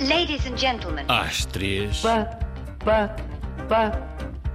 Ladies 0.00 0.46
and 0.46 0.56
gentlemen. 0.56 1.04
Às 1.08 1.44
três, 1.46 2.00
Pá, 2.00 2.24
pá, 2.84 3.14
pá, 3.68 3.90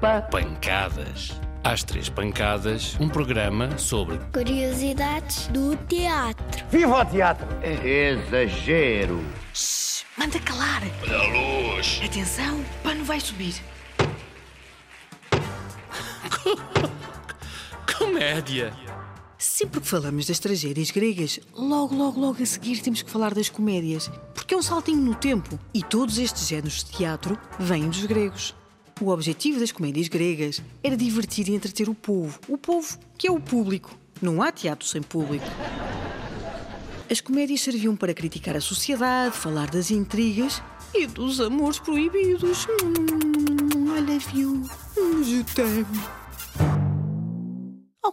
pá. 0.01 0.21
pancadas. 0.23 1.39
Às 1.63 1.83
três 1.83 2.09
pancadas, 2.09 2.97
um 2.99 3.07
programa 3.09 3.77
sobre 3.77 4.17
Curiosidades 4.33 5.47
do 5.47 5.75
teatro. 5.87 6.65
Viva 6.69 7.01
o 7.01 7.05
teatro! 7.05 7.47
Exagero. 7.63 9.23
Manda 10.17 10.39
calar. 10.39 10.81
Olha 11.03 11.17
a 11.17 11.27
luz. 11.75 12.01
Atenção, 12.03 12.59
o 12.59 12.65
pano 12.83 13.03
vai 13.03 13.19
subir. 13.19 13.55
comédia. 17.97 18.73
Sempre 19.59 19.81
que 19.81 19.87
falamos 19.89 20.25
das 20.25 20.39
tragédias 20.39 20.89
gregas, 20.89 21.37
logo, 21.53 21.93
logo, 21.93 22.17
logo 22.17 22.41
a 22.41 22.45
seguir 22.45 22.79
temos 22.79 23.01
que 23.01 23.11
falar 23.11 23.33
das 23.33 23.49
comédias. 23.49 24.09
Porque 24.33 24.53
é 24.53 24.57
um 24.57 24.61
saltinho 24.61 25.01
no 25.01 25.13
tempo. 25.13 25.59
E 25.73 25.83
todos 25.83 26.17
estes 26.17 26.47
géneros 26.47 26.81
de 26.81 26.91
teatro 26.91 27.37
vêm 27.59 27.89
dos 27.89 28.05
gregos. 28.05 28.55
O 29.01 29.09
objetivo 29.09 29.59
das 29.59 29.73
comédias 29.73 30.07
gregas 30.07 30.61
era 30.81 30.95
divertir 30.95 31.49
e 31.49 31.55
entreter 31.55 31.89
o 31.89 31.93
povo. 31.93 32.39
O 32.47 32.57
povo, 32.57 32.97
que 33.17 33.27
é 33.27 33.31
o 33.31 33.41
público. 33.41 33.93
Não 34.21 34.41
há 34.41 34.49
teatro 34.49 34.87
sem 34.87 35.01
público. 35.01 35.45
As 37.11 37.19
comédias 37.19 37.59
serviam 37.59 37.97
para 37.97 38.13
criticar 38.13 38.55
a 38.55 38.61
sociedade, 38.61 39.35
falar 39.35 39.69
das 39.69 39.91
intrigas 39.91 40.63
e 40.93 41.05
dos 41.05 41.41
amores 41.41 41.79
proibidos. 41.79 42.65
Hum, 42.81 43.93
I 43.93 43.99
love 43.99 44.39
you. 44.39 44.63
Hum. 44.97 45.21
Ao 45.57 46.18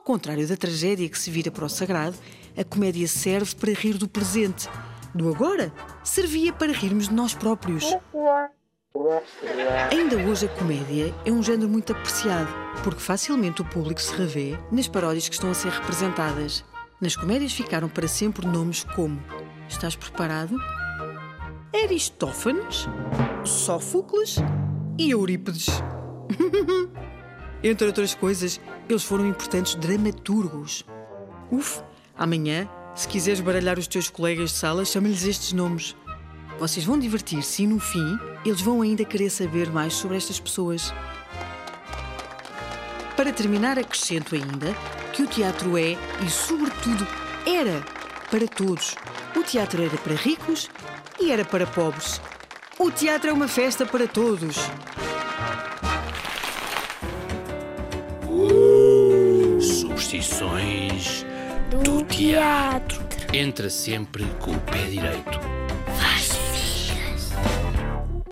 contrário 0.07 0.47
da 0.47 0.57
tragédia 0.57 1.09
que 1.09 1.19
se 1.19 1.33
vira 1.33 1.51
para 1.51 1.65
o 1.65 1.69
sagrado, 1.69 2.17
a 2.57 2.63
comédia 2.63 3.09
serve 3.09 3.57
para 3.57 3.73
rir 3.73 3.99
do 3.99 4.07
presente. 4.07 4.69
Do 5.13 5.29
agora, 5.29 5.73
servia 6.05 6.53
para 6.53 6.73
rirmos 6.73 7.09
de 7.09 7.15
nós 7.15 7.35
próprios. 7.35 7.85
Ainda 9.91 10.17
hoje 10.17 10.47
a 10.47 10.49
comédia 10.49 11.13
é 11.25 11.33
um 11.33 11.43
género 11.43 11.69
muito 11.69 11.93
apreciado, 11.93 12.49
porque 12.85 13.01
facilmente 13.01 13.63
o 13.63 13.65
público 13.65 14.01
se 14.01 14.15
revê 14.15 14.57
nas 14.71 14.87
paródias 14.87 15.29
que 15.29 15.35
estão 15.35 15.51
a 15.51 15.55
ser 15.55 15.73
representadas. 15.73 16.65
Nas 17.01 17.17
comédias 17.17 17.53
ficaram 17.53 17.89
para 17.89 18.07
sempre 18.07 18.47
nomes 18.47 18.85
como 18.85 19.21
Estás 19.69 19.97
preparado? 19.97 20.57
Aristófanes, 21.75 22.87
Sófocles 23.45 24.37
e 24.97 25.11
Eurípides. 25.11 25.67
Entre 27.63 27.87
outras 27.87 28.15
coisas, 28.15 28.61
eles 28.89 29.03
foram 29.03 29.27
importantes 29.27 29.75
dramaturgos. 29.75 30.85
Uf, 31.51 31.81
amanhã, 32.17 32.69
se 32.95 33.09
quiseres 33.09 33.41
baralhar 33.41 33.79
os 33.79 33.87
teus 33.87 34.09
colegas 34.09 34.51
de 34.51 34.57
sala, 34.57 34.85
chama-lhes 34.85 35.25
estes 35.25 35.53
nomes. 35.53 35.97
Vocês 36.59 36.85
vão 36.85 36.99
divertir-se 36.99 37.65
e, 37.65 37.67
no 37.67 37.79
fim, 37.79 38.19
eles 38.45 38.61
vão 38.61 38.81
ainda 38.83 39.05
querer 39.05 39.31
saber 39.31 39.71
mais 39.71 39.95
sobre 39.95 40.17
estas 40.17 40.41
pessoas. 40.41 40.93
Para 43.17 43.33
terminar, 43.33 43.79
acrescento 43.79 44.35
ainda 44.35 44.75
que 45.13 45.23
o 45.23 45.27
teatro 45.27 45.77
é, 45.77 45.97
e 46.25 46.31
sobretudo 46.31 47.07
era, 47.47 47.83
para 48.31 48.47
todos. 48.47 48.95
O 49.35 49.43
teatro 49.43 49.83
era 49.83 49.97
para 49.99 50.15
ricos 50.15 50.69
e 51.21 51.31
era 51.31 51.45
para 51.45 51.67
pobres. 51.67 52.21
O 52.79 52.91
teatro 52.91 53.31
é 53.31 53.33
uma 53.33 53.49
festa 53.49 53.87
para 53.87 54.07
todos. 54.07 54.57
Superstições 60.07 61.27
do 61.85 62.05
teatro. 62.05 63.05
Entra 63.35 63.69
sempre 63.69 64.25
com 64.41 64.53
o 64.53 64.61
pé 64.61 64.85
direito. 64.85 65.41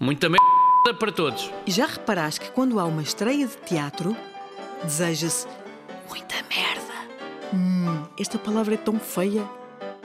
Muita 0.00 0.28
merda 0.28 0.95
para 1.00 1.11
todos. 1.11 1.50
E 1.67 1.72
já 1.72 1.86
reparaste 1.86 2.42
que 2.42 2.52
quando 2.52 2.78
há 2.78 2.84
uma 2.84 3.02
estreia 3.02 3.48
de 3.48 3.56
teatro, 3.56 4.17
deseja-se 4.84 5.48
muita 6.08 6.36
merda. 6.48 6.95
Hum, 7.52 8.05
esta 8.20 8.39
palavra 8.39 8.74
é 8.74 8.79
tão 8.79 9.01
feia. 9.01 9.45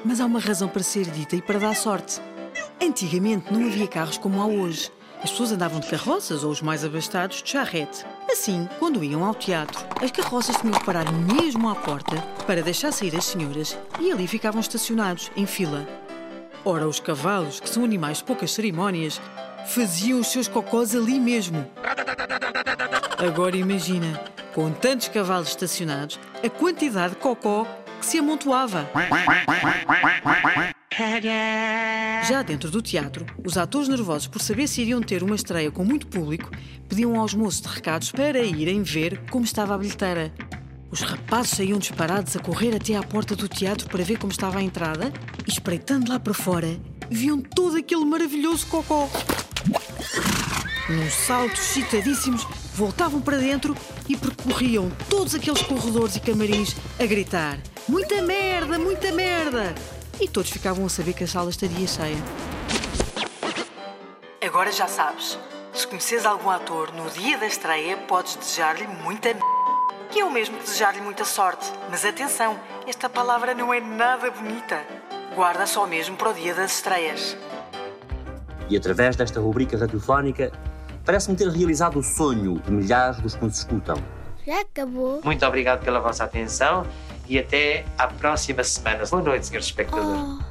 Mas 0.04 0.20
há 0.20 0.26
uma 0.26 0.40
razão 0.40 0.68
para 0.68 0.82
ser 0.82 1.06
dita 1.06 1.36
e 1.36 1.42
para 1.42 1.60
dar 1.60 1.76
sorte. 1.76 2.20
Antigamente 2.82 3.54
não 3.54 3.68
havia 3.68 3.88
carros 3.88 4.18
como 4.18 4.42
há 4.42 4.48
hoje. 4.48 4.92
As 5.22 5.30
pessoas 5.30 5.52
andavam 5.52 5.80
de 5.80 5.88
carroças 5.88 6.44
ou 6.44 6.50
os 6.50 6.64
mais 6.64 6.84
abastados 6.84 7.44
de 7.44 7.52
charrete. 7.52 8.04
Assim, 8.32 8.70
quando 8.78 9.04
iam 9.04 9.26
ao 9.26 9.34
teatro, 9.34 9.84
as 10.04 10.12
carroças 10.12 10.56
tinham 10.58 10.78
que 10.78 10.86
parar 10.86 11.12
mesmo 11.12 11.68
à 11.68 11.74
porta 11.74 12.16
para 12.46 12.62
deixar 12.62 12.92
sair 12.92 13.16
as 13.16 13.26
senhoras 13.26 13.76
e 14.00 14.12
ali 14.12 14.28
ficavam 14.28 14.62
estacionados, 14.62 15.32
em 15.36 15.48
fila. 15.48 15.88
Ora, 16.64 16.88
os 16.88 17.00
cavalos, 17.00 17.60
que 17.60 17.68
são 17.68 17.84
animais 17.84 18.20
de 18.20 18.26
poucas 18.26 18.52
cerimónias, 18.52 19.20
faziam 19.66 20.20
os 20.20 20.28
seus 20.28 20.48
cocós 20.48 20.96
ali 20.96 21.20
mesmo. 21.20 21.66
Agora 23.18 23.58
imagina, 23.58 24.22
com 24.54 24.72
tantos 24.72 25.08
cavalos 25.08 25.50
estacionados, 25.50 26.20
a 26.44 26.50
quantidade 26.50 27.16
de 27.16 27.20
cocó 27.20 27.66
que 28.00 28.06
se 28.06 28.20
amontoava. 28.20 28.88
Já 32.28 32.42
dentro 32.42 32.70
do 32.70 32.82
teatro, 32.82 33.26
os 33.46 33.58
atores 33.58 33.88
nervosos 33.88 34.28
por 34.28 34.42
saber 34.42 34.68
se 34.68 34.82
iriam 34.82 35.02
ter 35.02 35.24
uma 35.24 35.36
estreia 35.36 35.72
com 35.72 35.86
muito 35.86 36.08
público, 36.08 36.52
pediam 36.90 37.18
aos 37.18 37.34
moços 37.34 37.62
de 37.62 37.70
recados 37.70 38.12
para 38.12 38.40
irem 38.40 38.84
ver 38.84 39.22
como 39.30 39.46
estava 39.46 39.74
a 39.74 39.78
bilheteira. 39.78 40.34
Os 40.92 41.00
rapazes 41.00 41.52
saíam 41.52 41.80
disparados 41.80 42.36
a 42.36 42.40
correr 42.42 42.76
até 42.76 42.96
à 42.96 43.02
porta 43.02 43.34
do 43.34 43.48
teatro 43.48 43.88
para 43.88 44.04
ver 44.04 44.18
como 44.18 44.34
estava 44.34 44.60
a 44.60 44.62
entrada 44.62 45.14
e, 45.48 45.50
espreitando 45.50 46.12
lá 46.12 46.20
para 46.20 46.34
fora, 46.34 46.78
viam 47.10 47.40
todo 47.40 47.78
aquele 47.78 48.04
maravilhoso 48.04 48.68
cocó. 48.68 49.10
Num 50.90 51.10
salto, 51.10 51.54
excitadíssimos, 51.54 52.46
voltavam 52.76 53.22
para 53.22 53.38
dentro 53.38 53.74
e 54.10 54.18
percorriam 54.18 54.92
todos 55.10 55.34
aqueles 55.34 55.62
corredores 55.62 56.18
e 56.18 56.20
camarins 56.20 56.76
a 57.00 57.06
gritar: 57.06 57.58
Muita 57.88 58.22
merda, 58.22 58.78
muita 58.78 59.14
merda! 59.14 59.99
E 60.22 60.28
todos 60.28 60.52
ficavam 60.52 60.86
a 60.86 60.90
saber 60.90 61.14
que 61.14 61.24
a 61.24 61.28
sala 61.28 61.50
estaria 61.50 61.88
cheia. 61.88 62.18
Agora 64.46 64.70
já 64.70 64.86
sabes. 64.86 65.40
Se 65.74 65.88
conheces 65.88 66.26
algum 66.26 66.50
ator 66.50 66.94
no 66.94 67.10
dia 67.10 67.38
da 67.38 67.48
estreia, 67.48 67.96
podes 67.96 68.36
desejar-lhe 68.36 68.86
muita 68.86 69.30
merda. 69.30 69.60
Que 70.12 70.20
é 70.20 70.26
o 70.26 70.32
mesmo 70.32 70.58
que 70.58 70.64
desejar-lhe 70.64 71.00
muita 71.00 71.24
sorte. 71.24 71.72
Mas 71.90 72.04
atenção, 72.04 72.60
esta 72.86 73.08
palavra 73.08 73.54
não 73.54 73.74
é 73.74 73.80
nada 73.80 74.30
bonita. 74.30 74.84
Guarda 75.36 75.66
só 75.66 75.88
mesmo 75.88 76.18
para 76.18 76.32
o 76.32 76.34
dia 76.34 76.54
das 76.54 76.74
estreias. 76.74 77.38
E 78.70 78.76
através 78.76 79.16
desta 79.16 79.40
rubrica 79.40 79.78
radiofónica, 79.78 80.52
parece-me 81.06 81.38
ter 81.38 81.48
realizado 81.48 81.98
o 81.98 82.04
sonho 82.04 82.60
de 82.60 82.72
milhares 82.72 83.22
dos 83.22 83.36
que 83.36 83.46
nos 83.46 83.60
escutam. 83.60 83.96
Já 84.46 84.62
acabou? 84.62 85.22
Muito 85.24 85.46
obrigado 85.46 85.84
pela 85.84 86.00
vossa 86.02 86.26
atenção 86.26 86.86
e 87.30 87.38
até 87.38 87.86
à 87.98 88.08
próxima 88.08 88.64
semana. 88.64 89.06
Boa 89.06 89.22
noite, 89.22 89.46
senhores 89.46 89.68
espectadores. 89.68 90.44
Oh. 90.44 90.49